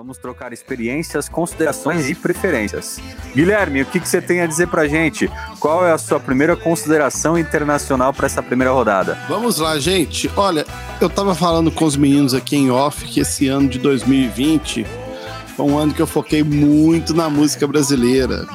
[0.00, 2.98] Vamos trocar experiências, considerações e preferências.
[3.34, 5.30] Guilherme, o que, que você tem a dizer pra gente?
[5.58, 9.18] Qual é a sua primeira consideração internacional para essa primeira rodada?
[9.28, 10.30] Vamos lá, gente.
[10.34, 10.64] Olha,
[11.02, 14.86] eu tava falando com os meninos aqui em off que esse ano de 2020
[15.54, 18.46] foi um ano que eu foquei muito na música brasileira.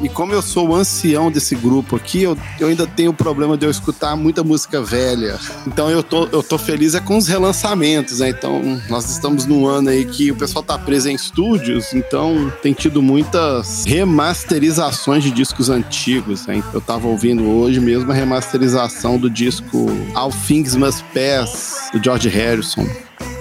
[0.00, 3.56] E como eu sou o ancião desse grupo aqui, eu, eu ainda tenho o problema
[3.56, 5.38] de eu escutar muita música velha.
[5.66, 8.28] Então eu tô, eu tô feliz é com os relançamentos, né?
[8.28, 12.72] Então nós estamos num ano aí que o pessoal tá preso em estúdios, então tem
[12.72, 16.62] tido muitas remasterizações de discos antigos, né?
[16.72, 22.28] Eu tava ouvindo hoje mesmo a remasterização do disco All Things Must Pass, do George
[22.28, 22.86] Harrison.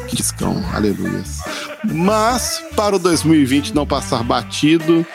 [0.08, 1.24] Que discão, aleluia.
[1.84, 5.06] Mas, para o 2020 não passar batido,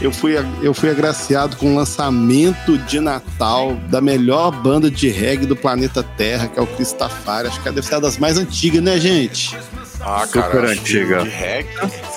[0.00, 5.46] eu fui, eu fui agraciado com o lançamento de Natal da melhor banda de reggae
[5.46, 7.48] do planeta Terra, que é o Cristafari.
[7.48, 9.56] Acho que deve ser uma das mais antigas, né, gente?
[10.00, 11.22] Ah, cara, Super antiga.
[11.22, 11.68] De reggae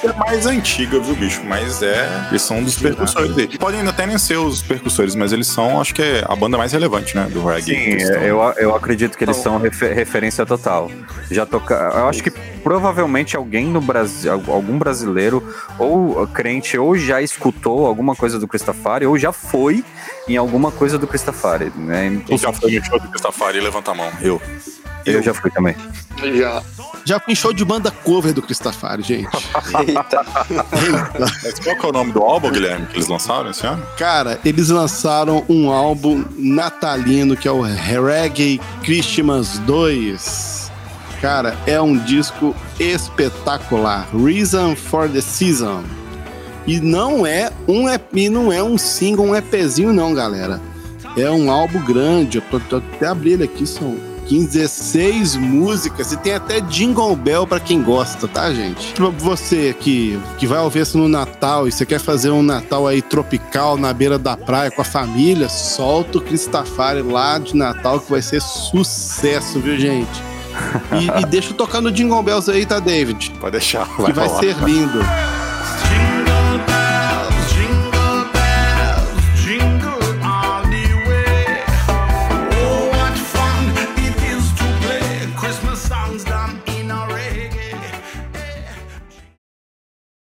[0.03, 1.41] é mais antiga, viu, bicho?
[1.43, 2.27] Mas é.
[2.29, 3.57] Eles são um dos percussores dele.
[3.57, 6.71] Podem até nem ser os percussores, mas eles são, acho que é a banda mais
[6.71, 7.27] relevante, né?
[7.31, 7.63] Do reggae.
[7.75, 10.91] Sim, estão- eu, eu acredito que eles são refe- referência total.
[11.31, 12.31] Já toca, eu acho que
[12.63, 15.41] provavelmente alguém no Brasil, algum brasileiro
[15.77, 19.83] ou crente ou já escutou alguma coisa do Cristafari ou já foi
[20.27, 22.21] em alguma coisa do Cristafari, né?
[22.25, 23.59] Quem já foi no show do Cristafari?
[23.59, 24.09] Levanta a mão.
[24.21, 24.41] Eu.
[25.05, 25.75] Eu já fui também.
[26.35, 26.61] Já.
[27.05, 29.29] Já fui em show de banda cover do Cristafari, gente.
[29.87, 30.25] Eita.
[31.17, 33.83] Mas qual que é o nome do álbum, Guilherme, que eles lançaram esse ano?
[33.97, 40.71] Cara, eles lançaram um álbum natalino que é o Reggae Christmas 2.
[41.21, 44.07] Cara, é um disco espetacular.
[44.13, 45.83] Reason for the Season.
[46.65, 50.61] E não é um EP, não é um single, um EPzinho não, galera.
[51.17, 52.37] É um álbum grande.
[52.37, 53.97] Eu tô, tô até abrindo aqui, são
[54.29, 58.93] 15, 16 músicas e tem até Jingle Bell pra quem gosta, tá, gente?
[58.93, 62.87] Pra você que, que vai ouvir isso no Natal e você quer fazer um Natal
[62.87, 67.99] aí tropical na beira da praia com a família, solta o Cristafari lá de Natal
[67.99, 70.23] que vai ser sucesso, viu, gente?
[70.91, 73.31] E, e deixa eu tocar no Jingle Bells aí, tá, David?
[73.39, 73.87] Pode deixar.
[73.95, 74.39] Que vai rolar.
[74.39, 74.99] ser lindo.
[86.25, 86.68] done